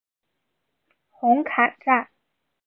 [1.11, 2.09] 红磡站。